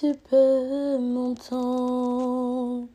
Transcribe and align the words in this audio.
tu 0.00 0.14
peux 0.30 0.98
m'entendre. 0.98 2.88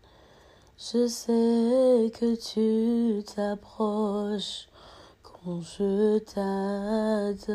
Je 0.78 1.08
sais 1.08 2.12
que 2.20 2.36
tu 2.36 3.24
t'approches 3.24 4.68
quand 5.22 5.62
je 5.62 6.20
t'adore. 6.20 7.50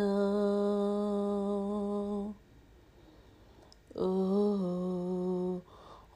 Oh, 3.96 5.60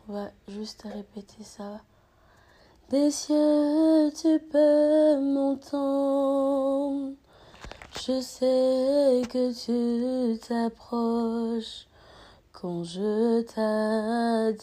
on 0.08 0.12
va 0.12 0.30
juste 0.48 0.82
répéter 0.82 1.42
ça. 1.42 1.80
Des 2.90 3.10
cieux, 3.10 4.12
tu 4.14 4.38
peux 4.38 5.18
m'entendre. 5.20 7.14
Je 7.96 8.20
sais 8.20 9.22
que 9.28 9.52
tu 9.52 10.38
t'approches 10.38 11.86
quand 12.52 12.84
je 12.84 13.42
t'adore. 13.42 14.62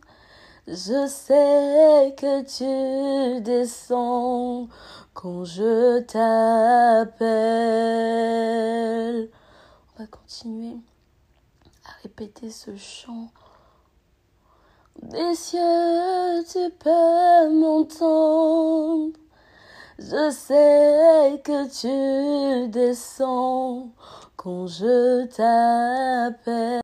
Je 0.67 1.07
sais 1.07 2.15
que 2.19 2.43
tu 2.43 3.41
descends 3.41 4.69
quand 5.15 5.45
je 5.45 6.01
t'appelle. 6.01 7.29
On 9.95 10.03
va 10.03 10.07
continuer 10.07 10.77
à 11.87 11.91
répéter 12.03 12.51
ce 12.51 12.77
chant. 12.77 13.31
Des 15.03 15.35
cieux, 15.37 16.45
tu 16.51 16.71
peux 16.79 17.55
m'entendre. 17.55 19.17
Je 19.97 20.31
sais 20.31 21.41
que 21.45 21.69
tu 22.65 22.69
descends 22.69 23.93
quand 24.37 24.67
je 24.67 25.27
t'appelle. 25.27 26.81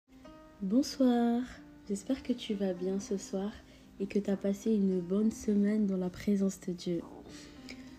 Bonsoir, 0.62 1.42
j'espère 1.89 2.22
que 2.22 2.33
tu 2.33 2.55
vas 2.55 2.72
bien 2.72 3.00
ce 3.00 3.19
soir 3.19 3.50
et 3.98 4.06
que 4.06 4.20
tu 4.20 4.30
as 4.30 4.36
passé 4.36 4.72
une 4.72 5.00
bonne 5.00 5.33
semaine 5.33 5.86
dans 5.86 5.96
la 5.96 6.08
présence 6.08 6.61
de 6.61 6.72
Dieu. 6.72 7.02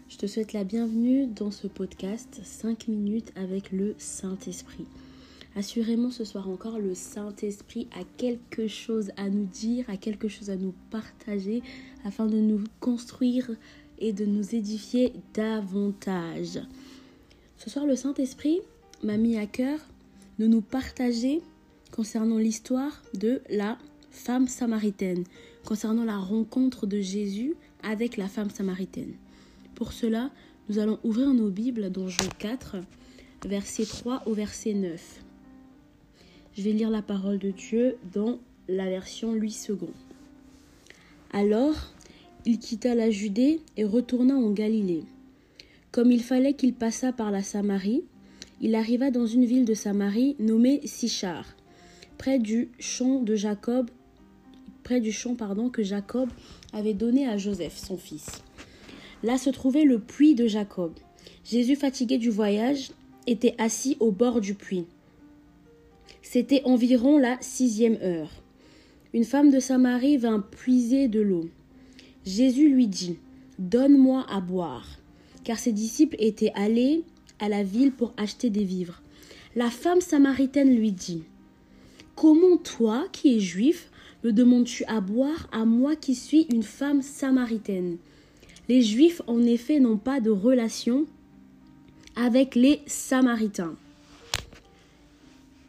Je 0.07 0.17
te 0.17 0.27
souhaite 0.27 0.53
la 0.53 0.63
bienvenue 0.63 1.27
dans 1.27 1.51
ce 1.51 1.67
podcast 1.67 2.39
5 2.41 2.87
minutes 2.87 3.33
avec 3.35 3.73
le 3.73 3.95
Saint-Esprit. 3.97 4.87
Assurément, 5.55 6.11
ce 6.11 6.25
soir 6.25 6.49
encore, 6.49 6.79
le 6.79 6.93
Saint-Esprit 6.93 7.87
a 7.97 8.03
quelque 8.17 8.67
chose 8.67 9.11
à 9.15 9.29
nous 9.29 9.45
dire, 9.45 9.89
a 9.89 9.95
quelque 9.95 10.27
chose 10.27 10.49
à 10.49 10.57
nous 10.57 10.73
partager 10.91 11.63
afin 12.03 12.25
de 12.25 12.37
nous 12.37 12.61
construire 12.81 13.49
et 13.97 14.11
de 14.11 14.25
nous 14.25 14.53
édifier 14.53 15.13
davantage. 15.33 16.59
Ce 17.57 17.69
soir, 17.69 17.85
le 17.85 17.95
Saint-Esprit 17.95 18.59
m'a 19.01 19.15
mis 19.15 19.37
à 19.37 19.45
cœur 19.45 19.79
de 20.39 20.47
nous 20.47 20.59
partager 20.59 21.41
concernant 21.91 22.37
l'histoire 22.37 23.01
de 23.13 23.41
la 23.49 23.77
femme 24.11 24.49
samaritaine, 24.49 25.23
concernant 25.63 26.03
la 26.03 26.17
rencontre 26.17 26.85
de 26.85 26.99
Jésus 26.99 27.55
avec 27.81 28.17
la 28.17 28.27
femme 28.27 28.49
samaritaine. 28.49 29.13
Pour 29.73 29.93
cela, 29.93 30.31
nous 30.67 30.79
allons 30.79 30.99
ouvrir 31.05 31.33
nos 31.33 31.49
Bibles 31.49 31.91
dans 31.91 32.09
Jean 32.09 32.29
4, 32.39 32.77
verset 33.45 33.85
3 33.85 34.23
au 34.25 34.33
verset 34.33 34.73
9. 34.73 35.24
Je 36.57 36.61
vais 36.61 36.71
lire 36.71 36.89
la 36.89 37.01
parole 37.01 37.37
de 37.37 37.51
Dieu 37.51 37.97
dans 38.13 38.39
la 38.69 38.85
version 38.85 39.33
Louis 39.33 39.57
II. 39.67 39.75
Alors, 41.33 41.75
il 42.45 42.59
quitta 42.59 42.95
la 42.95 43.09
Judée 43.09 43.59
et 43.75 43.83
retourna 43.83 44.35
en 44.35 44.51
Galilée. 44.51 45.03
Comme 45.91 46.13
il 46.13 46.23
fallait 46.23 46.53
qu'il 46.53 46.73
passât 46.73 47.11
par 47.11 47.29
la 47.29 47.43
Samarie, 47.43 48.03
il 48.61 48.73
arriva 48.75 49.11
dans 49.11 49.25
une 49.25 49.43
ville 49.43 49.65
de 49.65 49.73
Samarie 49.73 50.37
nommée 50.39 50.79
Sichar, 50.85 51.45
près 52.17 52.39
du 52.39 52.69
champ 52.79 53.19
de 53.19 53.35
Jacob, 53.35 53.89
près 54.83 55.01
du 55.01 55.11
champ 55.11 55.35
pardon 55.35 55.69
que 55.69 55.83
Jacob 55.83 56.29
avait 56.71 56.93
donné 56.93 57.27
à 57.27 57.37
Joseph, 57.37 57.75
son 57.75 57.97
fils. 57.97 58.27
Là 59.23 59.37
se 59.37 59.49
trouvait 59.49 59.83
le 59.83 59.99
puits 59.99 60.35
de 60.35 60.47
Jacob. 60.47 60.93
Jésus, 61.43 61.75
fatigué 61.75 62.17
du 62.17 62.29
voyage, 62.29 62.91
était 63.27 63.55
assis 63.57 63.97
au 63.99 64.11
bord 64.11 64.39
du 64.39 64.53
puits. 64.53 64.85
C'était 66.35 66.63
environ 66.65 67.17
la 67.17 67.37
sixième 67.39 67.97
heure. 68.03 68.29
Une 69.13 69.23
femme 69.23 69.51
de 69.51 69.61
Samarie 69.61 70.17
vint 70.17 70.41
puiser 70.41 71.07
de 71.07 71.21
l'eau. 71.21 71.45
Jésus 72.25 72.67
lui 72.67 72.89
dit 72.89 73.19
Donne-moi 73.57 74.25
à 74.29 74.41
boire. 74.41 74.85
Car 75.45 75.57
ses 75.57 75.71
disciples 75.71 76.17
étaient 76.19 76.51
allés 76.53 77.05
à 77.39 77.47
la 77.47 77.63
ville 77.63 77.93
pour 77.93 78.13
acheter 78.17 78.49
des 78.49 78.65
vivres. 78.65 79.01
La 79.55 79.69
femme 79.69 80.01
samaritaine 80.01 80.75
lui 80.75 80.91
dit 80.91 81.23
Comment 82.17 82.57
toi, 82.57 83.07
qui 83.13 83.37
es 83.37 83.39
juif, 83.39 83.89
me 84.25 84.33
demandes-tu 84.33 84.83
à 84.89 84.99
boire 84.99 85.47
à 85.53 85.63
moi 85.63 85.95
qui 85.95 86.15
suis 86.15 86.47
une 86.51 86.63
femme 86.63 87.01
samaritaine? 87.01 87.95
Les 88.67 88.81
juifs, 88.81 89.21
en 89.27 89.41
effet, 89.43 89.79
n'ont 89.79 89.95
pas 89.95 90.19
de 90.19 90.31
relation 90.31 91.05
avec 92.17 92.55
les 92.55 92.81
samaritains. 92.87 93.77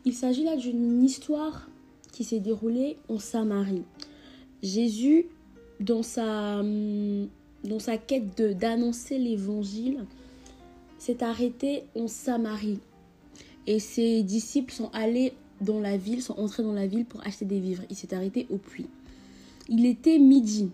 Il 0.07 0.15
s'agit 0.15 0.45
là 0.45 0.57
d'une 0.57 1.03
histoire 1.03 1.69
qui 2.13 2.23
s'est 2.23 2.39
déroulée 2.39 2.97
en 3.09 3.19
Samarie. 3.19 3.83
Jésus, 4.63 5.27
dans 5.81 6.05
sa, 6.05 6.63
sa 7.81 7.97
quête 7.99 8.41
d'annoncer 8.41 9.19
l'évangile, 9.19 10.07
s'est 10.99 11.25
arrêté 11.25 11.83
en 11.97 12.07
Samarie. 12.07 12.79
Et 13.67 13.81
ses 13.81 14.23
disciples 14.23 14.73
sont 14.73 14.91
allés 14.93 15.33
dans 15.61 15.81
la 15.81 15.97
ville, 15.97 16.23
sont 16.23 16.39
entrés 16.39 16.63
dans 16.63 16.73
la 16.73 16.87
ville 16.87 17.05
pour 17.05 17.27
acheter 17.27 17.45
des 17.45 17.59
vivres. 17.59 17.83
Il 17.91 17.97
s'est 17.97 18.15
arrêté 18.15 18.47
au 18.49 18.59
puits. 18.59 18.87
Il 19.69 19.85
était 19.87 20.21
midi. 20.21 20.71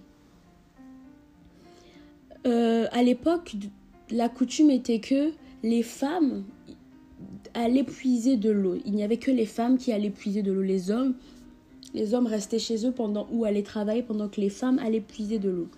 Euh, 2.47 2.87
à 2.93 3.03
l'époque, 3.03 3.57
la 4.11 4.29
coutume 4.29 4.71
était 4.71 5.01
que 5.01 5.33
les 5.63 5.83
femmes 5.83 6.45
allaient 7.55 7.85
puiser 7.85 8.37
de 8.37 8.51
l'eau. 8.51 8.77
Il 8.85 8.93
n'y 8.95 9.03
avait 9.03 9.17
que 9.17 9.31
les 9.31 9.47
femmes 9.47 9.79
qui 9.79 9.93
allaient 9.93 10.11
puiser 10.11 10.43
de 10.43 10.53
l'eau. 10.53 10.63
Les 10.63 10.91
hommes, 10.91 11.15
les 11.95 12.15
hommes 12.15 12.27
restaient 12.27 12.59
chez 12.59 12.87
eux 12.87 12.93
pendant 12.93 13.27
ou 13.31 13.45
allaient 13.45 13.63
travailler 13.63 14.03
pendant 14.03 14.29
que 14.29 14.41
les 14.41 14.51
femmes 14.51 14.79
allaient 14.79 15.01
puiser 15.01 15.39
de 15.39 15.51
l'eau. 15.51 15.69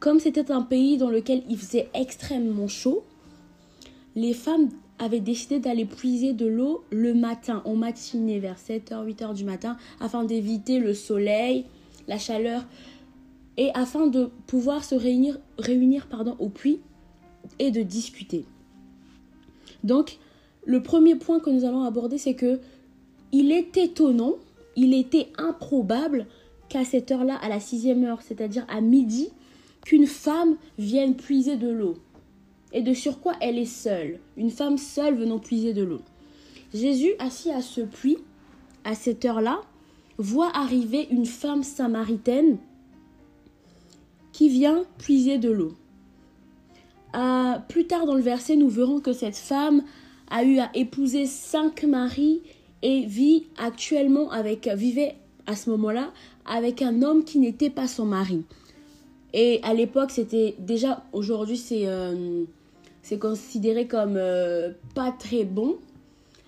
Comme 0.00 0.20
c'était 0.20 0.50
un 0.50 0.62
pays 0.62 0.96
dans 0.96 1.10
lequel 1.10 1.42
il 1.48 1.58
faisait 1.58 1.88
extrêmement 1.92 2.68
chaud, 2.68 3.04
les 4.14 4.32
femmes 4.32 4.68
avaient 4.98 5.20
décidé 5.20 5.58
d'aller 5.58 5.84
puiser 5.84 6.32
de 6.32 6.46
l'eau 6.46 6.84
le 6.90 7.14
matin, 7.14 7.62
en 7.64 7.74
matinée, 7.74 8.38
vers 8.38 8.58
7h, 8.58 9.06
8h 9.06 9.34
du 9.34 9.44
matin, 9.44 9.76
afin 10.00 10.24
d'éviter 10.24 10.78
le 10.78 10.94
soleil, 10.94 11.64
la 12.06 12.18
chaleur, 12.18 12.64
et 13.56 13.70
afin 13.74 14.06
de 14.06 14.30
pouvoir 14.46 14.84
se 14.84 14.94
réunir, 14.94 15.38
réunir 15.58 16.06
pardon, 16.06 16.36
au 16.38 16.48
puits 16.48 16.80
et 17.58 17.70
de 17.70 17.82
discuter. 17.82 18.44
Donc, 19.84 20.18
le 20.68 20.82
premier 20.82 21.14
point 21.14 21.40
que 21.40 21.48
nous 21.48 21.64
allons 21.64 21.82
aborder, 21.82 22.18
c'est 22.18 22.34
que 22.34 22.60
il 23.32 23.52
est 23.52 23.78
étonnant, 23.78 24.34
il 24.76 24.92
était 24.92 25.28
improbable 25.38 26.26
qu'à 26.68 26.84
cette 26.84 27.10
heure-là, 27.10 27.36
à 27.36 27.48
la 27.48 27.58
sixième 27.58 28.04
heure, 28.04 28.20
c'est-à-dire 28.20 28.66
à 28.68 28.82
midi, 28.82 29.30
qu'une 29.86 30.06
femme 30.06 30.56
vienne 30.78 31.16
puiser 31.16 31.56
de 31.56 31.70
l'eau. 31.70 31.94
Et 32.74 32.82
de 32.82 32.92
surcroît, 32.92 33.32
elle 33.40 33.56
est 33.56 33.64
seule, 33.64 34.20
une 34.36 34.50
femme 34.50 34.76
seule 34.76 35.14
venant 35.14 35.38
puiser 35.38 35.72
de 35.72 35.82
l'eau. 35.82 36.02
Jésus, 36.74 37.12
assis 37.18 37.50
à 37.50 37.62
ce 37.62 37.80
puits, 37.80 38.18
à 38.84 38.94
cette 38.94 39.24
heure-là, 39.24 39.62
voit 40.18 40.54
arriver 40.54 41.08
une 41.10 41.24
femme 41.24 41.62
samaritaine 41.62 42.58
qui 44.32 44.50
vient 44.50 44.84
puiser 44.98 45.38
de 45.38 45.50
l'eau. 45.50 45.72
plus 47.68 47.86
tard 47.86 48.04
dans 48.04 48.14
le 48.14 48.20
verset, 48.20 48.56
nous 48.56 48.68
verrons 48.68 49.00
que 49.00 49.14
cette 49.14 49.38
femme 49.38 49.82
a 50.30 50.44
eu 50.44 50.58
à 50.58 50.70
épouser 50.74 51.26
cinq 51.26 51.84
maris 51.84 52.40
et 52.82 53.04
vit 53.06 53.46
actuellement 53.56 54.30
avec, 54.30 54.68
vivait 54.68 55.16
à 55.46 55.56
ce 55.56 55.70
moment-là 55.70 56.12
avec 56.44 56.82
un 56.82 57.02
homme 57.02 57.24
qui 57.24 57.38
n'était 57.38 57.70
pas 57.70 57.88
son 57.88 58.06
mari. 58.06 58.44
Et 59.34 59.60
à 59.62 59.74
l'époque, 59.74 60.10
c'était 60.10 60.54
déjà, 60.58 61.04
aujourd'hui, 61.12 61.56
c'est 61.56 61.86
euh, 61.86 62.44
considéré 63.20 63.86
comme 63.86 64.16
euh, 64.16 64.72
pas 64.94 65.12
très 65.12 65.44
bon. 65.44 65.76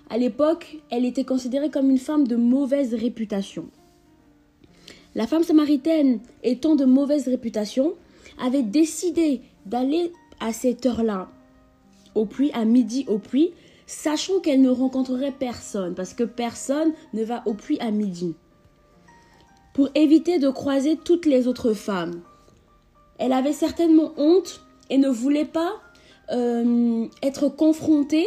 À 0.09 0.19
l'époque, 0.19 0.79
elle 0.91 1.05
était 1.05 1.25
considérée 1.25 1.71
comme 1.71 1.91
une 1.91 1.99
femme 1.99 2.27
de 2.27 2.37
mauvaise 2.37 2.95
réputation. 2.95 3.67
La 5.15 5.27
femme 5.27 5.43
samaritaine, 5.43 6.21
étant 6.43 6.77
de 6.77 6.85
mauvaise 6.85 7.29
réputation, 7.29 7.95
avait 8.41 8.63
décidé 8.63 9.41
d'aller 9.67 10.13
à 10.41 10.53
cette 10.53 10.87
heure-là 10.87 11.29
au 12.15 12.25
puits, 12.25 12.51
à 12.55 12.65
midi 12.65 13.05
au 13.09 13.19
puits, 13.19 13.51
sachant 13.91 14.41
qu'elle 14.41 14.63
ne 14.63 14.71
rencontrerait 14.71 15.35
personne, 15.37 15.95
parce 15.95 16.15
que 16.15 16.25
personne 16.25 16.93
ne 17.13 17.25
va 17.25 17.43
au 17.47 17.55
puits 17.55 17.81
à 17.81 17.91
midi. 17.91 18.35
pour 19.73 19.89
éviter 19.95 20.41
de 20.41 20.49
croiser 20.51 20.97
toutes 20.97 21.27
les 21.27 21.47
autres 21.47 21.75
femmes. 21.75 22.23
Elle 23.19 23.33
avait 23.33 23.53
certainement 23.53 24.13
honte 24.17 24.63
et 24.91 24.99
ne 24.99 25.09
voulait 25.09 25.45
pas 25.45 25.75
euh, 26.33 27.07
être 27.23 27.49
confrontée 27.49 28.27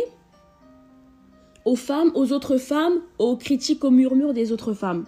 aux 1.66 1.76
femmes, 1.76 2.12
aux 2.16 2.32
autres 2.32 2.58
femmes, 2.58 3.02
aux 3.20 3.36
critiques, 3.36 3.84
aux 3.84 3.92
murmures 3.92 4.34
des 4.34 4.54
autres 4.54 4.74
femmes. 4.74 5.04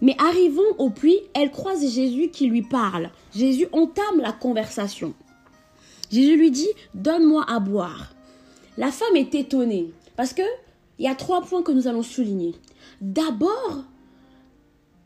Mais 0.00 0.16
arrivons 0.18 0.72
au 0.78 0.88
puits, 0.88 1.20
elle 1.34 1.50
croise 1.50 1.86
Jésus 1.86 2.30
qui 2.30 2.46
lui 2.46 2.62
parle. 2.62 3.10
Jésus 3.34 3.68
entame 3.72 4.20
la 4.20 4.32
conversation. 4.32 5.12
Jésus 6.10 6.36
lui 6.36 6.50
dit 6.50 6.70
Donne-moi 6.94 7.44
à 7.46 7.60
boire. 7.60 8.14
La 8.78 8.92
femme 8.92 9.16
est 9.16 9.34
étonnée 9.34 9.90
parce 10.16 10.32
que 10.32 10.42
il 11.00 11.04
y 11.04 11.08
a 11.08 11.16
trois 11.16 11.42
points 11.42 11.62
que 11.62 11.72
nous 11.72 11.88
allons 11.88 12.04
souligner. 12.04 12.54
D'abord, 13.00 13.82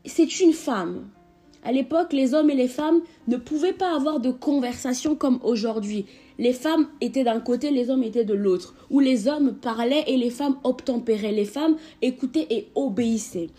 c'est 0.05 0.39
une 0.41 0.53
femme. 0.53 1.09
À 1.63 1.71
l'époque, 1.71 2.13
les 2.13 2.35
hommes 2.35 2.51
et 2.51 2.55
les 2.55 2.67
femmes 2.67 3.01
ne 3.27 3.35
pouvaient 3.35 3.73
pas 3.73 3.95
avoir 3.95 4.19
de 4.19 4.29
conversation 4.29 5.15
comme 5.15 5.39
aujourd'hui. 5.41 6.05
Les 6.37 6.53
femmes 6.53 6.87
étaient 7.01 7.23
d'un 7.23 7.39
côté, 7.39 7.71
les 7.71 7.89
hommes 7.89 8.03
étaient 8.03 8.25
de 8.25 8.35
l'autre. 8.35 8.75
Où 8.91 8.99
les 8.99 9.27
hommes 9.27 9.55
parlaient 9.55 10.03
et 10.05 10.17
les 10.17 10.29
femmes 10.29 10.59
obtempéraient. 10.63 11.31
Les 11.31 11.45
femmes 11.45 11.77
écoutaient 12.03 12.47
et 12.51 12.67
obéissaient. 12.75 13.49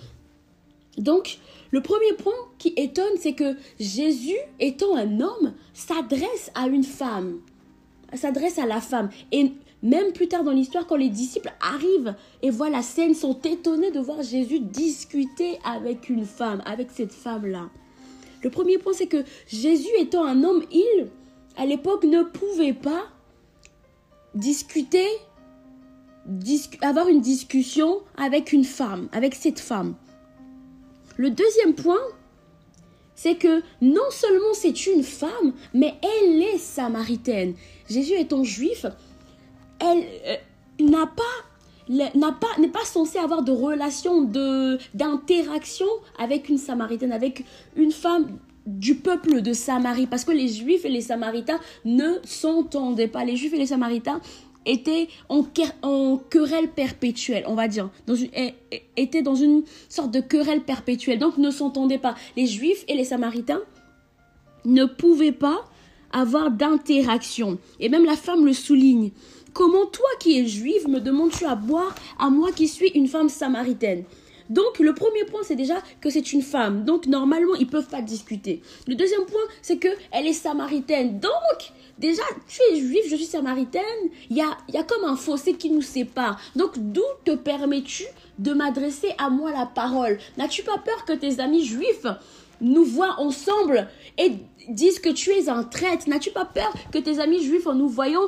Donc, 0.96 1.38
le 1.72 1.81
premier 1.81 2.12
point 2.12 2.32
qui 2.58 2.72
étonne, 2.76 3.16
c'est 3.19 3.32
que 3.32 3.56
Jésus, 3.81 4.38
étant 4.61 4.94
un 4.94 5.20
homme, 5.20 5.55
s'adresse 5.72 6.52
à 6.55 6.69
une 6.69 6.84
femme, 6.84 7.40
s'adresse 8.12 8.61
à 8.61 8.66
la 8.66 8.81
femme. 8.81 9.11
Et 9.32 9.50
même 9.84 10.12
plus 10.12 10.28
tard 10.28 10.44
dans 10.44 10.50
l'histoire, 10.50 10.86
quand 10.86 10.96
les 10.96 11.10
disciples 11.10 11.52
arrivent 11.60 12.14
et 12.42 12.48
voient 12.48 12.70
la 12.70 12.81
scène, 12.81 13.14
sont 13.14 13.38
étonnés 13.42 13.90
de 13.90 14.00
voir 14.00 14.22
Jésus 14.22 14.58
discuter 14.58 15.58
avec 15.62 16.08
une 16.08 16.25
femme, 16.25 16.62
avec 16.64 16.88
cette 16.90 17.12
femme-là. 17.12 17.69
Le 18.42 18.48
premier 18.48 18.78
point, 18.78 18.94
c'est 18.94 19.06
que 19.06 19.25
Jésus 19.46 19.90
étant 19.98 20.25
un 20.25 20.42
homme, 20.42 20.64
il, 20.72 21.08
à 21.58 21.66
l'époque, 21.66 22.04
ne 22.04 22.22
pouvait 22.22 22.72
pas 22.72 23.04
discuter, 24.34 25.06
avoir 26.80 27.08
une 27.08 27.20
discussion 27.20 28.00
avec 28.16 28.52
une 28.52 28.64
femme, 28.64 29.08
avec 29.12 29.34
cette 29.34 29.60
femme. 29.60 29.96
Le 31.19 31.28
deuxième 31.28 31.75
point, 31.75 32.00
c'est 33.14 33.37
que 33.37 33.62
non 33.82 34.10
seulement 34.10 34.54
c'est 34.54 34.87
une 34.87 35.04
femme, 35.04 35.52
mais 35.75 35.94
elle 36.02 36.40
est 36.40 36.58
samaritaine. 36.58 37.54
Jésus 37.88 38.14
étant 38.14 38.44
juif, 38.44 38.87
elle 39.81 40.05
euh, 40.26 40.85
n'a 40.85 41.06
pas 41.06 41.23
n'est 42.59 42.69
pas 42.69 42.85
censée 42.85 43.19
avoir 43.19 43.43
de 43.43 43.53
relation 43.53 44.23
de 44.23 44.79
d'interaction 44.94 45.87
avec 46.19 46.49
une 46.49 46.59
samaritaine 46.59 47.12
avec 47.12 47.44
une 47.76 47.93
femme 47.93 48.38
du 48.67 48.94
peuple 48.94 49.43
de 49.43 49.53
Samarie 49.53 50.06
parce 50.06 50.25
que 50.25 50.32
les 50.32 50.49
juifs 50.49 50.87
et 50.87 50.88
les 50.88 51.03
samaritains 51.03 51.61
ne 51.85 52.19
s'entendaient 52.25 53.09
pas 53.09 53.25
les 53.25 53.37
juifs 53.37 53.53
et 53.53 53.59
les 53.59 53.67
samaritains 53.67 54.21
était 54.67 55.09
en, 55.29 55.43
querelle 56.31 56.71
perpétuelle, 56.71 57.44
on 57.47 57.55
va 57.55 57.69
dire, 57.69 57.91
était 58.97 59.23
dans 59.23 59.35
une 59.35 59.62
sorte 59.88 60.11
de 60.11 60.21
querelle 60.21 60.62
perpétuelle, 60.62 61.19
donc 61.19 61.38
ne 61.38 61.50
s'entendaient 61.50 61.99
pas. 61.99 62.15
Les 62.37 62.47
Juifs 62.47 62.85
et 62.88 62.94
les 62.94 63.05
Samaritains 63.05 63.61
ne 64.65 64.85
pouvaient 64.85 65.32
pas 65.32 65.65
avoir 66.12 66.50
d'interaction. 66.50 67.59
Et 67.81 67.88
même 67.88 68.05
la 68.05 68.17
femme 68.17 68.47
le 68.47 68.53
souligne. 68.53 69.11
Comment 69.54 69.86
toi 69.86 70.08
qui 70.18 70.40
es 70.40 70.46
juive 70.46 70.88
me 70.88 70.98
demandes-tu 70.98 71.46
à 71.46 71.54
boire 71.54 71.94
à 72.18 72.28
moi 72.28 72.50
qui 72.50 72.66
suis 72.66 72.88
une 72.88 73.06
femme 73.06 73.28
samaritaine? 73.28 74.02
Donc 74.50 74.80
le 74.80 74.92
premier 74.94 75.24
point 75.26 75.42
c'est 75.44 75.54
déjà 75.54 75.76
que 76.00 76.10
c'est 76.10 76.32
une 76.32 76.42
femme. 76.42 76.84
Donc 76.84 77.06
normalement 77.06 77.54
ils 77.54 77.68
peuvent 77.68 77.88
pas 77.88 78.02
discuter. 78.02 78.62
Le 78.88 78.96
deuxième 78.96 79.24
point 79.26 79.40
c'est 79.62 79.76
que 79.76 79.88
elle 80.10 80.26
est 80.26 80.32
samaritaine. 80.32 81.20
Donc 81.20 81.72
Déjà, 81.96 82.22
tu 82.48 82.60
es 82.72 82.80
juif, 82.80 83.04
je 83.08 83.14
suis 83.14 83.24
samaritaine. 83.24 83.82
Il 84.28 84.36
y 84.36 84.40
a, 84.40 84.58
y 84.72 84.76
a 84.76 84.82
comme 84.82 85.04
un 85.04 85.14
fossé 85.14 85.54
qui 85.54 85.70
nous 85.70 85.80
sépare. 85.80 86.40
Donc, 86.56 86.72
d'où 86.76 87.04
te 87.24 87.36
permets-tu 87.36 88.02
de 88.40 88.52
m'adresser 88.52 89.10
à 89.16 89.30
moi 89.30 89.52
la 89.52 89.66
parole? 89.66 90.18
N'as-tu 90.36 90.64
pas 90.64 90.78
peur 90.78 91.04
que 91.04 91.12
tes 91.12 91.38
amis 91.38 91.64
juifs 91.64 92.06
nous 92.60 92.84
voient 92.84 93.20
ensemble 93.20 93.88
et 94.18 94.32
disent 94.68 94.98
que 94.98 95.10
tu 95.10 95.30
es 95.30 95.48
un 95.48 95.62
traître? 95.62 96.08
N'as-tu 96.08 96.32
pas 96.32 96.44
peur 96.44 96.72
que 96.90 96.98
tes 96.98 97.20
amis 97.20 97.44
juifs, 97.44 97.68
en 97.68 97.76
nous 97.76 97.88
voyant, 97.88 98.26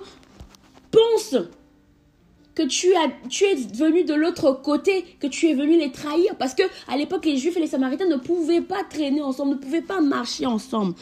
que 2.56 2.62
tu, 2.62 2.94
as, 2.96 3.10
tu 3.28 3.44
es 3.44 3.54
venu 3.54 4.02
de 4.04 4.14
l'autre 4.14 4.52
côté, 4.52 5.04
que 5.20 5.26
tu 5.26 5.48
es 5.48 5.54
venu 5.54 5.78
les 5.78 5.92
trahir 5.92 6.34
Parce 6.38 6.54
que 6.54 6.62
à 6.88 6.96
l'époque, 6.96 7.26
les 7.26 7.36
juifs 7.36 7.56
et 7.56 7.60
les 7.60 7.66
samaritains 7.66 8.06
ne 8.06 8.16
pouvaient 8.16 8.62
pas 8.62 8.82
traîner 8.82 9.20
ensemble, 9.20 9.52
ne 9.52 9.56
pouvaient 9.56 9.82
pas 9.82 10.00
marcher 10.00 10.46
ensemble. 10.46 10.94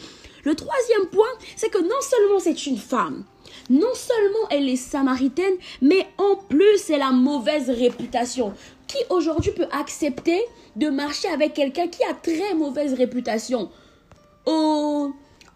Le 0.43 0.53
troisième 0.53 1.07
point, 1.07 1.25
c'est 1.55 1.69
que 1.69 1.81
non 1.81 2.01
seulement 2.01 2.39
c'est 2.39 2.67
une 2.67 2.77
femme, 2.77 3.23
non 3.69 3.93
seulement 3.95 4.49
elle 4.51 4.69
est 4.69 4.75
samaritaine, 4.75 5.55
mais 5.81 6.05
en 6.17 6.35
plus 6.35 6.89
elle 6.89 7.01
a 7.01 7.11
mauvaise 7.11 7.69
réputation. 7.69 8.53
Qui 8.87 8.97
aujourd'hui 9.09 9.51
peut 9.53 9.67
accepter 9.71 10.39
de 10.75 10.89
marcher 10.89 11.29
avec 11.29 11.53
quelqu'un 11.53 11.87
qui 11.87 12.03
a 12.03 12.13
très 12.13 12.53
mauvaise 12.53 12.93
réputation? 12.93 13.69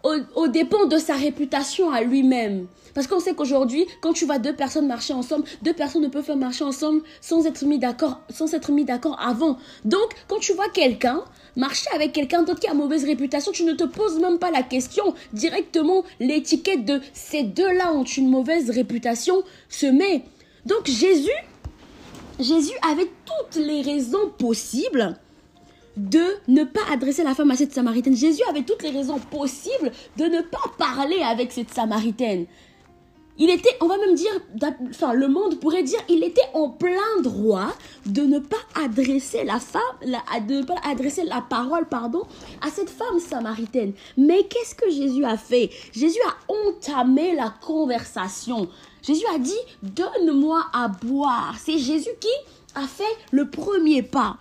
Au, 0.04 0.14
au, 0.34 0.48
dépend 0.48 0.86
de 0.86 0.98
sa 0.98 1.14
réputation 1.14 1.90
à 1.90 2.02
lui-même 2.02 2.66
parce 2.94 3.06
qu'on 3.06 3.20
sait 3.20 3.34
qu'aujourd'hui, 3.34 3.86
quand 4.00 4.12
tu 4.12 4.24
vois 4.24 4.38
deux 4.38 4.54
personnes 4.54 4.86
marcher 4.86 5.12
ensemble, 5.12 5.44
deux 5.62 5.72
personnes 5.72 6.02
ne 6.02 6.08
peuvent 6.08 6.24
pas 6.24 6.34
marcher 6.34 6.64
ensemble 6.64 7.02
sans 7.20 7.46
être 7.46 7.64
mis 7.64 7.78
d'accord, 7.78 8.20
sans 8.30 8.52
être 8.54 8.72
mis 8.72 8.84
d'accord 8.84 9.18
avant. 9.20 9.58
Donc, 9.84 10.10
quand 10.28 10.38
tu 10.38 10.52
vois 10.52 10.68
quelqu'un 10.68 11.22
marcher 11.56 11.88
avec 11.94 12.12
quelqu'un 12.12 12.42
d'autre 12.42 12.60
qui 12.60 12.68
a 12.68 12.74
mauvaise 12.74 13.04
réputation, 13.04 13.52
tu 13.52 13.64
ne 13.64 13.72
te 13.72 13.84
poses 13.84 14.18
même 14.20 14.38
pas 14.38 14.50
la 14.50 14.62
question. 14.62 15.14
Directement, 15.32 16.04
l'étiquette 16.18 16.84
de 16.84 17.00
ces 17.12 17.42
deux-là 17.42 17.92
ont 17.92 18.04
une 18.04 18.28
mauvaise 18.28 18.70
réputation 18.70 19.42
se 19.68 19.86
met. 19.86 20.24
Donc 20.66 20.86
Jésus, 20.86 21.30
Jésus 22.38 22.74
avait 22.90 23.10
toutes 23.24 23.62
les 23.62 23.82
raisons 23.82 24.30
possibles 24.38 25.16
de 26.08 26.24
ne 26.48 26.64
pas 26.64 26.80
adresser 26.90 27.22
la 27.22 27.34
femme 27.34 27.50
à 27.50 27.56
cette 27.56 27.74
samaritaine. 27.74 28.16
Jésus 28.16 28.42
avait 28.48 28.62
toutes 28.62 28.82
les 28.82 28.90
raisons 28.90 29.18
possibles 29.18 29.92
de 30.16 30.24
ne 30.24 30.40
pas 30.40 30.58
parler 30.78 31.20
avec 31.22 31.52
cette 31.52 31.72
samaritaine. 31.72 32.46
Il 33.42 33.48
était, 33.48 33.74
on 33.80 33.86
va 33.86 33.96
même 33.96 34.14
dire, 34.14 34.32
enfin, 34.90 35.14
le 35.14 35.26
monde 35.26 35.60
pourrait 35.60 35.82
dire, 35.82 35.98
il 36.10 36.22
était 36.22 36.44
en 36.52 36.68
plein 36.68 37.22
droit 37.22 37.72
de 38.04 38.20
ne 38.22 38.38
pas 38.38 38.58
adresser 38.74 39.44
la 39.44 39.58
femme, 39.58 39.80
de 40.46 40.56
ne 40.56 40.62
pas 40.62 40.74
adresser 40.84 41.24
la 41.24 41.40
parole, 41.40 41.88
pardon, 41.88 42.24
à 42.60 42.68
cette 42.68 42.90
femme 42.90 43.18
samaritaine. 43.18 43.94
Mais 44.18 44.42
qu'est-ce 44.44 44.74
que 44.74 44.90
Jésus 44.90 45.24
a 45.24 45.38
fait? 45.38 45.70
Jésus 45.92 46.20
a 46.28 46.52
entamé 46.52 47.34
la 47.34 47.54
conversation. 47.62 48.68
Jésus 49.02 49.24
a 49.34 49.38
dit, 49.38 49.54
donne-moi 49.82 50.62
à 50.74 50.88
boire. 50.88 51.56
C'est 51.58 51.78
Jésus 51.78 52.10
qui 52.20 52.28
a 52.74 52.86
fait 52.86 53.16
le 53.30 53.48
premier 53.48 54.02
pas. 54.02 54.36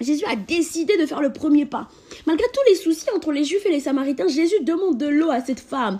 Jésus 0.00 0.24
a 0.26 0.36
décidé 0.36 0.96
de 0.96 1.06
faire 1.06 1.20
le 1.20 1.32
premier 1.32 1.66
pas. 1.66 1.88
Malgré 2.26 2.46
tous 2.52 2.70
les 2.70 2.76
soucis 2.76 3.10
entre 3.14 3.32
les 3.32 3.44
Juifs 3.44 3.66
et 3.66 3.70
les 3.70 3.80
Samaritains, 3.80 4.28
Jésus 4.28 4.62
demande 4.62 4.98
de 4.98 5.06
l'eau 5.06 5.30
à 5.30 5.40
cette 5.40 5.60
femme. 5.60 5.98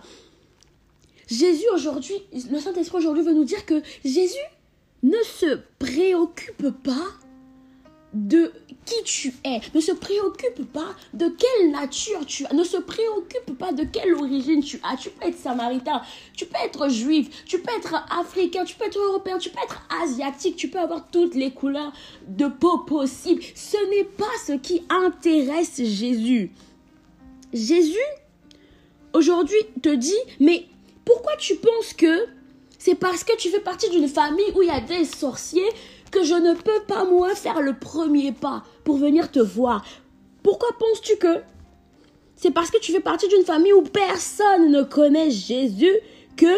Jésus 1.28 1.66
aujourd'hui, 1.75 2.16
le 2.50 2.59
Saint-Esprit 2.59 2.99
aujourd'hui 2.99 3.23
veut 3.23 3.35
nous 3.35 3.45
dire 3.45 3.64
que 3.66 3.83
Jésus 4.04 4.38
ne 5.02 5.19
se 5.23 5.61
préoccupe 5.78 6.71
pas 6.83 7.07
de 8.12 8.52
qui 8.85 9.02
tu 9.05 9.35
es, 9.45 9.61
ne 9.75 9.81
se 9.81 9.93
préoccupe 9.93 10.64
pas 10.73 10.97
de 11.14 11.29
quelle 11.29 11.71
nature 11.71 12.26
tu 12.26 12.45
as, 12.47 12.52
ne 12.52 12.64
se 12.64 12.76
préoccupe 12.76 13.57
pas 13.57 13.73
de 13.73 13.85
quelle 13.85 14.14
origine 14.14 14.62
tu 14.62 14.81
as. 14.83 14.97
Tu 14.97 15.11
peux 15.11 15.29
être 15.29 15.38
samaritain, 15.38 16.02
tu 16.35 16.47
peux 16.47 16.59
être 16.64 16.88
juif, 16.88 17.45
tu 17.45 17.61
peux 17.61 17.73
être 17.79 17.95
africain, 18.11 18.64
tu 18.64 18.75
peux 18.75 18.87
être 18.87 18.99
européen, 18.99 19.38
tu 19.38 19.50
peux 19.50 19.62
être 19.62 19.87
asiatique, 20.02 20.57
tu 20.57 20.69
peux 20.69 20.81
avoir 20.81 21.09
toutes 21.11 21.35
les 21.35 21.52
couleurs 21.52 21.93
de 22.26 22.47
peau 22.47 22.79
possibles. 22.79 23.43
Ce 23.55 23.76
n'est 23.90 24.05
pas 24.05 24.25
ce 24.45 24.52
qui 24.52 24.83
intéresse 24.88 25.76
Jésus. 25.76 26.50
Jésus, 27.52 27.99
aujourd'hui, 29.12 29.59
te 29.83 29.95
dit, 29.95 30.19
mais 30.40 30.67
pourquoi 31.05 31.37
tu 31.37 31.57
penses 31.57 31.93
que 31.93 32.26
c'est 32.79 32.95
parce 32.95 33.25
que 33.25 33.37
tu 33.37 33.50
fais 33.50 33.61
partie 33.61 33.90
d'une 33.90 34.09
famille 34.09 34.50
où 34.55 34.62
il 34.62 34.69
y 34.69 34.71
a 34.71 34.81
des 34.81 35.05
sorciers 35.05 35.69
que 36.11 36.25
je 36.25 36.35
ne 36.35 36.55
peux 36.55 36.81
pas 36.87 37.05
moi 37.05 37.35
faire 37.35 37.61
le 37.61 37.75
premier 37.75 38.33
pas 38.33 38.64
pour 38.85 38.97
venir 38.97 39.31
te 39.31 39.40
voir 39.40 39.85
Pourquoi 40.43 40.69
penses-tu 40.79 41.17
que 41.17 41.43
c'est 42.37 42.50
parce 42.50 42.71
que 42.71 42.79
tu 42.79 42.93
fais 42.93 43.00
partie 43.00 43.29
d'une 43.29 43.45
famille 43.45 43.75
où 43.75 43.83
personne 43.83 44.71
ne 44.71 44.83
connaît 44.83 45.31
Jésus 45.31 45.95
que 46.37 46.57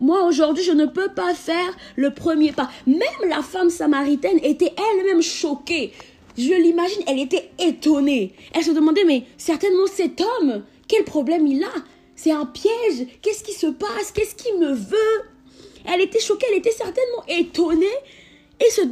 moi 0.00 0.24
aujourd'hui 0.24 0.62
je 0.62 0.72
ne 0.72 0.84
peux 0.84 1.08
pas 1.08 1.32
faire 1.34 1.74
le 1.96 2.12
premier 2.12 2.52
pas. 2.52 2.70
Même 2.86 3.28
la 3.28 3.42
femme 3.42 3.70
samaritaine 3.70 4.38
était 4.42 4.74
elle-même 4.76 5.22
choquée. 5.22 5.92
Je 6.36 6.52
l'imagine, 6.52 7.02
elle 7.06 7.20
était 7.20 7.50
étonnée. 7.58 8.34
Elle 8.52 8.64
se 8.64 8.72
demandait 8.72 9.04
mais 9.04 9.24
certainement 9.38 9.86
cet 9.86 10.20
homme, 10.20 10.62
quel 10.88 11.04
problème 11.04 11.46
il 11.46 11.62
a? 11.62 11.72
C'est 12.16 12.32
un 12.32 12.46
piège. 12.46 13.06
Qu'est-ce 13.22 13.44
qui 13.44 13.52
se 13.52 13.68
passe? 13.68 14.12
Qu'est-ce 14.12 14.34
qui 14.34 14.52
me 14.54 14.72
veut? 14.72 15.33
Elle 15.84 16.00
était 16.00 16.20
choquée, 16.20 16.46
elle 16.50 16.58
était 16.58 16.70
certainement 16.70 17.24
étonnée. 17.28 17.86
et 18.60 18.70
se, 18.70 18.82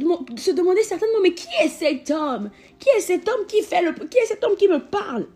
demander 0.51 0.83
certainement, 0.83 1.19
mais 1.21 1.33
qui 1.33 1.47
est 1.63 1.69
cet 1.69 2.11
homme? 2.11 2.49
Qui 2.79 2.89
est 2.97 3.01
cet 3.01 3.27
homme 3.27 3.45
qui 3.47 3.61
fait. 3.61 3.83
Qui 4.09 4.17
est 4.17 4.25
cet 4.25 4.43
homme 4.43 4.55
qui 4.55 4.67
me 4.67 4.79
parle? 4.79 5.27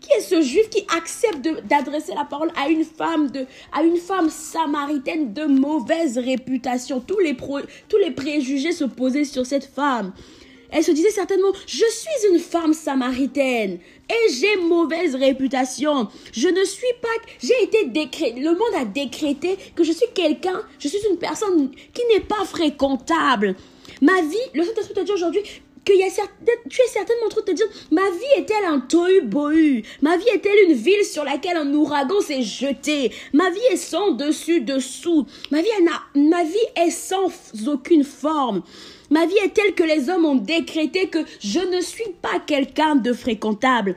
Qui 0.00 0.12
est 0.12 0.20
ce 0.20 0.42
juif 0.42 0.68
qui 0.68 0.86
accepte 0.96 1.40
d'adresser 1.64 2.14
la 2.14 2.24
parole 2.24 2.52
à 2.56 2.68
une 2.68 2.84
femme 2.84 3.30
de, 3.30 3.46
à 3.72 3.82
une 3.82 3.96
femme 3.96 4.28
samaritaine 4.28 5.32
de 5.32 5.46
mauvaise 5.46 6.18
réputation? 6.18 7.00
Tous 7.00 7.18
les 7.18 8.10
préjugés 8.10 8.72
se 8.72 8.84
posaient 8.84 9.24
sur 9.24 9.46
cette 9.46 9.64
femme. 9.64 10.12
Elle 10.70 10.84
se 10.84 10.90
disait 10.90 11.10
certainement, 11.10 11.52
je 11.66 11.84
suis 11.84 12.28
une 12.32 12.38
femme 12.38 12.74
samaritaine 12.74 13.78
et 14.08 14.32
j'ai 14.32 14.56
mauvaise 14.56 15.14
réputation. 15.14 16.08
Je 16.32 16.48
ne 16.48 16.64
suis 16.64 16.86
pas, 17.00 17.08
j'ai 17.42 17.62
été 17.62 17.86
décrété, 17.86 18.40
le 18.40 18.50
monde 18.50 18.74
a 18.76 18.84
décrété 18.84 19.56
que 19.74 19.84
je 19.84 19.92
suis 19.92 20.06
quelqu'un, 20.14 20.62
je 20.78 20.88
suis 20.88 20.98
une 21.10 21.18
personne 21.18 21.70
qui 21.92 22.02
n'est 22.12 22.20
pas 22.20 22.44
fréquentable. 22.44 23.54
Ma 24.02 24.20
vie, 24.22 24.36
le 24.54 24.62
Saint-Esprit 24.64 24.94
te 24.94 25.00
dit 25.00 25.12
aujourd'hui, 25.12 25.42
que 25.84 25.92
y 25.92 26.02
a 26.02 26.08
tu 26.68 26.82
es 26.82 26.88
certainement 26.88 27.26
en 27.26 27.28
train 27.28 27.42
de 27.42 27.46
te 27.46 27.52
dire, 27.52 27.66
est-elle 28.46 28.64
un 28.66 28.80
tohu-bohu 28.80 29.82
Ma 30.02 30.16
vie 30.16 30.28
est-elle 30.32 30.70
une 30.70 30.76
ville 30.76 31.04
sur 31.04 31.24
laquelle 31.24 31.56
un 31.56 31.72
ouragan 31.74 32.20
s'est 32.20 32.42
jeté? 32.42 33.10
Ma 33.32 33.50
vie 33.50 33.58
est 33.72 33.76
sans 33.76 34.12
dessus-dessous. 34.12 35.26
Ma 35.50 35.62
vie, 35.62 35.68
ma 36.14 36.44
vie 36.44 36.54
est 36.76 36.90
sans 36.90 37.30
aucune 37.66 38.04
forme. 38.04 38.62
Ma 39.10 39.26
vie 39.26 39.38
est 39.44 39.54
telle 39.54 39.74
que 39.74 39.82
les 39.82 40.10
hommes 40.10 40.24
ont 40.24 40.36
décrété 40.36 41.08
que 41.08 41.18
je 41.40 41.60
ne 41.60 41.80
suis 41.80 42.12
pas 42.22 42.40
quelqu'un 42.46 42.96
de 42.96 43.12
fréquentable. 43.12 43.96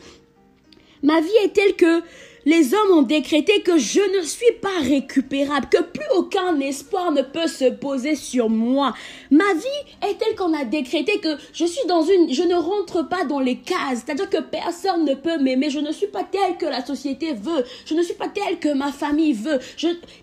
Ma 1.03 1.21
vie 1.21 1.29
est 1.43 1.53
telle 1.53 1.75
que 1.75 2.01
les 2.45 2.73
hommes 2.73 2.97
ont 2.99 3.01
décrété 3.01 3.61
que 3.61 3.77
je 3.77 4.17
ne 4.17 4.23
suis 4.23 4.53
pas 4.61 4.79
récupérable, 4.81 5.67
que 5.69 5.81
plus 5.81 6.05
aucun 6.15 6.59
espoir 6.59 7.11
ne 7.11 7.21
peut 7.21 7.47
se 7.47 7.69
poser 7.69 8.15
sur 8.15 8.49
moi. 8.49 8.93
Ma 9.31 9.53
vie 9.53 10.07
est 10.07 10.17
telle 10.17 10.35
qu'on 10.35 10.53
a 10.53 10.65
décrété 10.65 11.19
que 11.19 11.37
je 11.53 11.65
suis 11.65 11.85
dans 11.87 12.03
une, 12.03 12.33
je 12.33 12.43
ne 12.43 12.55
rentre 12.55 13.07
pas 13.07 13.25
dans 13.25 13.39
les 13.39 13.57
cases, 13.57 14.03
c'est-à-dire 14.05 14.29
que 14.29 14.41
personne 14.41 15.05
ne 15.05 15.13
peut 15.13 15.37
m'aimer, 15.37 15.69
je 15.69 15.79
ne 15.79 15.91
suis 15.91 16.07
pas 16.07 16.23
telle 16.23 16.57
que 16.57 16.65
la 16.65 16.85
société 16.85 17.33
veut, 17.33 17.63
je 17.85 17.93
ne 17.93 18.01
suis 18.01 18.15
pas 18.15 18.29
telle 18.29 18.59
que 18.59 18.73
ma 18.73 18.91
famille 18.91 19.33
veut. 19.33 19.59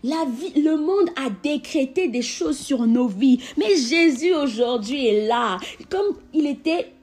La 0.03 0.25
vie, 0.27 0.61
le 0.61 0.77
monde 0.77 1.11
a 1.17 1.31
décrété 1.43 2.09
des 2.09 2.23
choses 2.23 2.59
sur 2.59 2.87
nos 2.87 3.09
vies, 3.09 3.41
mais 3.57 3.77
Jésus 3.77 4.35
aujourd'hui 4.35 5.07
est 5.07 5.27
là, 5.27 5.59
comme 5.91 6.17
il 6.33 6.47
était 6.47 6.96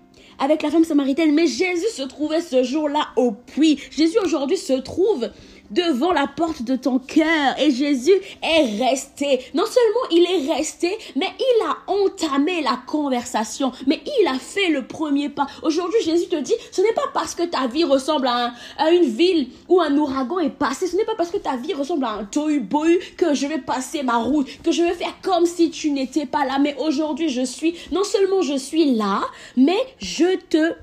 avec 0.44 0.62
la 0.62 0.70
femme 0.70 0.84
samaritaine. 0.84 1.34
Mais 1.34 1.48
Jésus 1.48 1.90
se 1.94 2.04
trouvait 2.04 2.42
ce 2.42 2.64
jour-là 2.64 3.08
au 3.16 3.32
puits. 3.32 3.80
Jésus 3.92 4.18
aujourd'hui 4.24 4.58
se 4.58 4.74
trouve 4.74 5.30
devant 5.74 6.12
la 6.12 6.28
porte 6.28 6.64
de 6.64 6.76
ton 6.76 7.00
cœur. 7.00 7.60
Et 7.60 7.72
Jésus 7.72 8.14
est 8.42 8.84
resté. 8.84 9.42
Non 9.54 9.66
seulement 9.66 10.10
il 10.12 10.24
est 10.24 10.54
resté, 10.54 10.98
mais 11.16 11.28
il 11.40 11.66
a 11.66 11.92
entamé 11.92 12.62
la 12.62 12.80
conversation. 12.86 13.72
Mais 13.88 14.02
il 14.06 14.28
a 14.28 14.40
fait 14.40 14.70
le 14.70 14.86
premier 14.86 15.30
pas. 15.30 15.48
Aujourd'hui, 15.62 16.00
Jésus 16.04 16.28
te 16.28 16.36
dit, 16.36 16.54
ce 16.72 16.82
n'est 16.82 16.94
pas 16.94 17.10
parce 17.14 17.36
que 17.36 17.44
ta 17.44 17.68
vie 17.68 17.84
ressemble 17.84 18.28
à, 18.28 18.54
une 18.92 19.06
ville 19.06 19.50
où 19.68 19.82
un 19.82 19.96
ouragan 19.98 20.40
est 20.40 20.50
passé. 20.50 20.88
Ce 20.88 20.96
n'est 20.96 21.06
pas 21.06 21.16
parce 21.16 21.32
que 21.32 21.38
ta 21.38 21.56
vie 21.56 21.74
ressemble 21.74 22.06
à 22.06 22.12
un 22.12 22.24
tohu-bohu 22.24 23.00
que 23.18 23.34
je 23.34 23.48
vais 23.48 23.60
passer 23.60 24.04
ma 24.04 24.18
route, 24.18 24.48
que 24.62 24.72
je 24.72 24.84
vais 24.84 24.94
faire 24.94 25.16
comme 25.22 25.46
si 25.46 25.70
tu 25.70 25.92
n'étais 25.92 26.26
pas 26.26 26.46
là. 26.46 26.60
Mais 26.60 26.76
aujourd'hui, 26.80 27.30
je 27.30 27.44
suis, 27.44 27.76
non 27.92 28.04
seulement 28.04 28.42
je 28.42 28.58
suis 28.58 28.96
là, 28.96 29.22
mais 29.58 29.78
je 30.00 30.38
te 30.50 30.74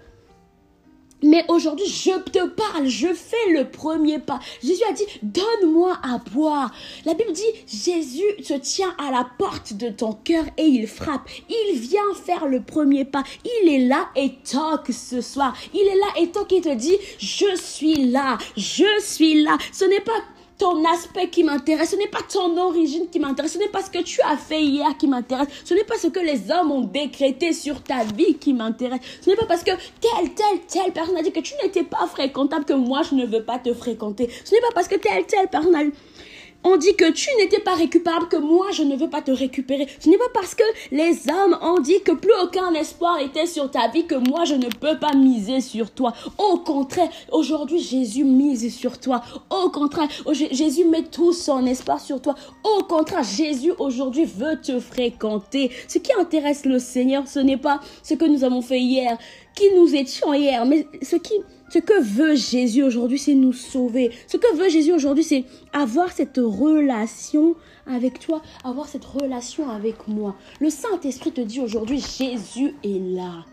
mais 1.22 1.44
aujourd'hui, 1.48 1.86
je 1.86 2.18
te 2.30 2.46
parle, 2.48 2.86
je 2.86 3.12
fais 3.12 3.52
le 3.52 3.70
premier 3.70 4.18
pas. 4.18 4.40
Jésus 4.62 4.82
a 4.88 4.92
dit, 4.92 5.04
donne-moi 5.22 5.98
à 6.02 6.18
boire. 6.32 6.72
La 7.04 7.14
Bible 7.14 7.32
dit, 7.32 7.42
Jésus 7.66 8.42
se 8.42 8.54
tient 8.54 8.94
à 8.98 9.10
la 9.10 9.28
porte 9.38 9.74
de 9.74 9.90
ton 9.90 10.12
cœur 10.12 10.44
et 10.56 10.64
il 10.64 10.86
frappe. 10.86 11.28
Il 11.48 11.78
vient 11.78 12.14
faire 12.24 12.46
le 12.46 12.62
premier 12.62 13.04
pas. 13.04 13.22
Il 13.44 13.68
est 13.68 13.86
là 13.86 14.08
et 14.16 14.34
toque 14.50 14.92
ce 14.92 15.20
soir. 15.20 15.54
Il 15.74 15.80
est 15.80 15.98
là 15.98 16.20
et 16.20 16.30
toque 16.30 16.52
et 16.52 16.60
te 16.60 16.74
dit, 16.74 16.96
je 17.18 17.56
suis 17.56 18.10
là, 18.10 18.38
je 18.56 19.00
suis 19.00 19.42
là. 19.42 19.58
Ce 19.72 19.84
n'est 19.84 20.00
pas 20.00 20.12
ton 20.60 20.84
aspect 20.84 21.30
qui 21.30 21.42
m'intéresse, 21.42 21.92
ce 21.92 21.96
n'est 21.96 22.06
pas 22.06 22.20
ton 22.30 22.54
origine 22.58 23.08
qui 23.10 23.18
m'intéresse, 23.18 23.54
ce 23.54 23.58
n'est 23.58 23.68
pas 23.68 23.82
ce 23.82 23.90
que 23.90 24.02
tu 24.02 24.20
as 24.20 24.36
fait 24.36 24.62
hier 24.62 24.94
qui 24.98 25.08
m'intéresse, 25.08 25.48
ce 25.64 25.72
n'est 25.72 25.84
pas 25.84 25.96
ce 25.96 26.08
que 26.08 26.20
les 26.20 26.50
hommes 26.50 26.70
ont 26.70 26.82
décrété 26.82 27.54
sur 27.54 27.82
ta 27.82 28.04
vie 28.04 28.34
qui 28.34 28.52
m'intéresse, 28.52 29.00
ce 29.22 29.30
n'est 29.30 29.36
pas 29.36 29.46
parce 29.46 29.64
que 29.64 29.70
telle, 29.70 30.34
telle, 30.34 30.60
telle 30.68 30.92
personne 30.92 31.16
a 31.16 31.22
dit 31.22 31.32
que 31.32 31.40
tu 31.40 31.54
n'étais 31.62 31.82
pas 31.82 32.06
fréquentable 32.06 32.66
que 32.66 32.74
moi 32.74 33.00
je 33.02 33.14
ne 33.14 33.24
veux 33.24 33.42
pas 33.42 33.58
te 33.58 33.72
fréquenter, 33.72 34.28
ce 34.44 34.54
n'est 34.54 34.60
pas 34.60 34.74
parce 34.74 34.86
que 34.86 34.96
telle, 34.96 35.24
telle 35.24 35.48
personne 35.48 35.74
a 35.74 35.82
on 36.64 36.76
dit 36.76 36.94
que 36.94 37.10
tu 37.10 37.28
n'étais 37.38 37.60
pas 37.60 37.74
récupérable, 37.74 38.28
que 38.28 38.36
moi 38.36 38.66
je 38.72 38.82
ne 38.82 38.96
veux 38.96 39.08
pas 39.08 39.22
te 39.22 39.30
récupérer. 39.30 39.86
Ce 39.98 40.08
n'est 40.08 40.18
pas 40.18 40.28
parce 40.34 40.54
que 40.54 40.64
les 40.90 41.18
hommes 41.30 41.58
ont 41.62 41.80
dit 41.80 42.02
que 42.02 42.12
plus 42.12 42.32
aucun 42.42 42.72
espoir 42.74 43.18
était 43.18 43.46
sur 43.46 43.70
ta 43.70 43.88
vie 43.88 44.06
que 44.06 44.14
moi 44.14 44.44
je 44.44 44.54
ne 44.54 44.68
peux 44.68 44.98
pas 44.98 45.14
miser 45.14 45.60
sur 45.60 45.90
toi. 45.90 46.12
Au 46.38 46.58
contraire, 46.58 47.08
aujourd'hui 47.32 47.80
Jésus 47.80 48.24
mise 48.24 48.74
sur 48.74 48.98
toi. 48.98 49.22
Au 49.48 49.70
contraire, 49.70 50.08
Jésus 50.32 50.84
met 50.84 51.02
tout 51.02 51.32
son 51.32 51.64
espoir 51.66 52.00
sur 52.00 52.20
toi. 52.20 52.34
Au 52.64 52.84
contraire, 52.84 53.24
Jésus 53.24 53.72
aujourd'hui 53.78 54.24
veut 54.24 54.60
te 54.60 54.78
fréquenter. 54.80 55.70
Ce 55.88 55.98
qui 55.98 56.12
intéresse 56.12 56.64
le 56.64 56.78
Seigneur, 56.78 57.26
ce 57.26 57.38
n'est 57.38 57.56
pas 57.56 57.80
ce 58.02 58.14
que 58.14 58.24
nous 58.24 58.44
avons 58.44 58.62
fait 58.62 58.80
hier, 58.80 59.16
qui 59.54 59.64
nous 59.76 59.94
étions 59.94 60.34
hier, 60.34 60.66
mais 60.66 60.86
ce 61.02 61.16
qui 61.16 61.34
ce 61.70 61.78
que 61.78 62.02
veut 62.02 62.34
Jésus 62.34 62.82
aujourd'hui, 62.82 63.18
c'est 63.18 63.34
nous 63.34 63.52
sauver. 63.52 64.10
Ce 64.26 64.36
que 64.36 64.56
veut 64.56 64.68
Jésus 64.68 64.92
aujourd'hui, 64.92 65.24
c'est 65.24 65.44
avoir 65.72 66.10
cette 66.10 66.38
relation 66.38 67.54
avec 67.86 68.18
toi, 68.18 68.42
avoir 68.64 68.88
cette 68.88 69.04
relation 69.04 69.70
avec 69.70 70.08
moi. 70.08 70.36
Le 70.60 70.68
Saint-Esprit 70.68 71.30
te 71.30 71.40
dit 71.40 71.60
aujourd'hui, 71.60 72.00
Jésus 72.00 72.74
est 72.82 73.14
là. 73.14 73.44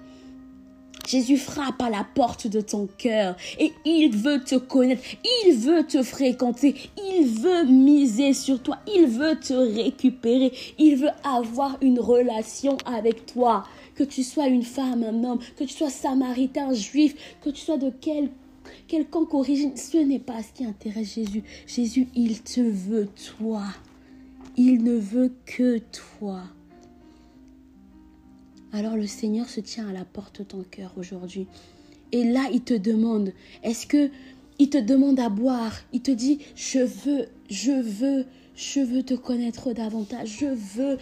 Jésus 1.07 1.37
frappe 1.37 1.81
à 1.81 1.89
la 1.89 2.05
porte 2.15 2.47
de 2.47 2.59
ton 2.59 2.89
cœur 2.97 3.37
et 3.59 3.71
il 3.85 4.09
veut 4.09 4.43
te 4.43 4.55
connaître, 4.55 5.01
il 5.45 5.55
veut 5.55 5.85
te 5.85 6.03
fréquenter, 6.03 6.75
il 6.97 7.27
veut 7.27 7.63
miser 7.63 8.33
sur 8.33 8.61
toi, 8.61 8.77
il 8.93 9.05
veut 9.05 9.39
te 9.39 9.53
récupérer, 9.53 10.51
il 10.77 10.97
veut 10.97 11.11
avoir 11.23 11.77
une 11.81 11.99
relation 11.99 12.77
avec 12.85 13.25
toi 13.25 13.63
que 13.97 14.03
tu 14.03 14.23
sois 14.23 14.47
une 14.47 14.63
femme, 14.63 15.03
un 15.03 15.23
homme, 15.23 15.39
que 15.57 15.63
tu 15.63 15.73
sois 15.73 15.89
samaritain, 15.89 16.71
juif, 16.73 17.15
que 17.41 17.49
tu 17.49 17.61
sois 17.61 17.77
de 17.77 17.91
quel 17.99 18.29
quelconque 18.87 19.33
origine, 19.33 19.75
ce 19.75 19.97
n'est 19.97 20.19
pas 20.19 20.43
ce 20.43 20.53
qui 20.53 20.65
intéresse 20.65 21.15
Jésus. 21.15 21.43
Jésus, 21.65 22.07
il 22.15 22.41
te 22.41 22.61
veut 22.61 23.09
toi. 23.37 23.63
Il 24.55 24.83
ne 24.83 24.95
veut 24.95 25.33
que 25.45 25.79
toi. 25.79 26.43
Alors 28.71 28.95
le 28.95 29.07
Seigneur 29.07 29.49
se 29.49 29.61
tient 29.61 29.87
à 29.87 29.93
la 29.93 30.05
porte 30.05 30.39
de 30.39 30.43
ton 30.43 30.63
cœur 30.63 30.93
aujourd'hui. 30.97 31.47
Et 32.11 32.23
là, 32.23 32.47
il 32.51 32.61
te 32.61 32.73
demande, 32.73 33.33
est-ce 33.63 33.87
que 33.87 34.09
il 34.59 34.69
te 34.69 34.77
demande 34.77 35.19
à 35.19 35.29
boire? 35.29 35.73
Il 35.93 36.01
te 36.01 36.11
dit, 36.11 36.39
je 36.55 36.79
veux, 36.79 37.27
je 37.49 37.71
veux, 37.71 38.25
je 38.55 38.79
veux 38.79 39.03
te 39.03 39.13
connaître 39.13 39.71
davantage. 39.73 40.37
Je 40.39 40.47
veux 40.47 40.97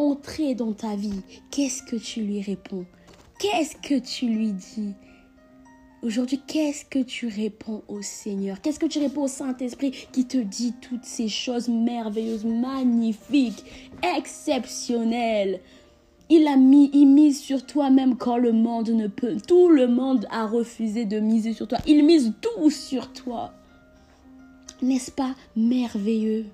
entrer 0.00 0.54
dans 0.54 0.72
ta 0.72 0.96
vie, 0.96 1.20
qu'est-ce 1.50 1.82
que 1.82 1.96
tu 1.96 2.22
lui 2.22 2.40
réponds? 2.40 2.86
Qu'est-ce 3.38 3.76
que 3.76 3.98
tu 3.98 4.26
lui 4.26 4.52
dis? 4.52 4.94
Aujourd'hui, 6.02 6.40
qu'est-ce 6.46 6.86
que 6.86 7.00
tu 7.00 7.26
réponds 7.26 7.82
au 7.86 8.00
Seigneur? 8.00 8.62
Qu'est-ce 8.62 8.78
que 8.78 8.86
tu 8.86 8.98
réponds 8.98 9.24
au 9.24 9.28
Saint-Esprit 9.28 9.90
qui 10.12 10.24
te 10.24 10.38
dit 10.38 10.72
toutes 10.80 11.04
ces 11.04 11.28
choses 11.28 11.68
merveilleuses, 11.68 12.46
magnifiques, 12.46 13.64
exceptionnelles? 14.16 15.60
Il 16.30 16.46
a 16.46 16.56
mis, 16.56 16.90
il 16.94 17.06
mise 17.06 17.38
sur 17.38 17.66
toi 17.66 17.90
même 17.90 18.16
quand 18.16 18.38
le 18.38 18.52
monde 18.52 18.88
ne 18.88 19.08
peut. 19.08 19.36
Tout 19.46 19.68
le 19.68 19.88
monde 19.88 20.26
a 20.30 20.46
refusé 20.46 21.04
de 21.04 21.20
miser 21.20 21.52
sur 21.52 21.68
toi. 21.68 21.78
Il 21.86 22.04
mise 22.06 22.32
tout 22.40 22.70
sur 22.70 23.12
toi. 23.12 23.52
N'est-ce 24.80 25.10
pas 25.10 25.34
merveilleux? 25.56 26.46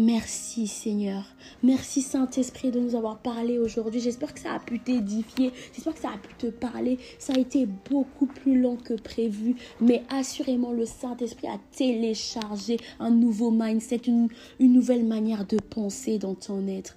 Merci 0.00 0.68
Seigneur. 0.68 1.24
Merci 1.64 2.02
Saint-Esprit 2.02 2.70
de 2.70 2.78
nous 2.78 2.94
avoir 2.94 3.18
parlé 3.18 3.58
aujourd'hui. 3.58 3.98
J'espère 3.98 4.32
que 4.32 4.38
ça 4.38 4.52
a 4.52 4.60
pu 4.60 4.78
t'édifier. 4.78 5.50
J'espère 5.74 5.92
que 5.92 5.98
ça 5.98 6.10
a 6.10 6.18
pu 6.18 6.32
te 6.38 6.46
parler. 6.46 6.98
Ça 7.18 7.32
a 7.34 7.38
été 7.40 7.66
beaucoup 7.90 8.26
plus 8.26 8.60
long 8.60 8.76
que 8.76 8.94
prévu. 8.94 9.56
Mais 9.80 10.04
assurément, 10.08 10.70
le 10.70 10.86
Saint-Esprit 10.86 11.48
a 11.48 11.58
téléchargé 11.72 12.76
un 13.00 13.10
nouveau 13.10 13.50
mindset, 13.50 14.02
une, 14.06 14.28
une 14.60 14.72
nouvelle 14.72 15.04
manière 15.04 15.44
de 15.44 15.56
penser 15.56 16.18
dans 16.18 16.36
ton 16.36 16.68
être. 16.68 16.96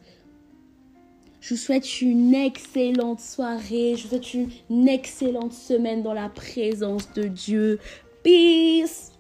Je 1.40 1.56
vous 1.56 1.60
souhaite 1.60 2.04
une 2.04 2.36
excellente 2.36 3.20
soirée. 3.20 3.96
Je 3.98 4.04
vous 4.04 4.10
souhaite 4.10 4.36
une 4.70 4.88
excellente 4.88 5.54
semaine 5.54 6.04
dans 6.04 6.14
la 6.14 6.30
présence 6.30 7.12
de 7.14 7.24
Dieu. 7.24 7.80
Peace. 8.22 9.11